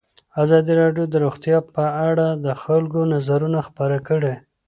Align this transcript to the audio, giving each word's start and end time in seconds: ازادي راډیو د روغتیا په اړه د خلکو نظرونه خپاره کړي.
ازادي 0.43 0.73
راډیو 0.81 1.05
د 1.09 1.15
روغتیا 1.25 1.57
په 1.75 1.83
اړه 2.09 2.27
د 2.45 2.47
خلکو 2.63 2.99
نظرونه 3.13 3.59
خپاره 3.67 3.97
کړي. 4.07 4.33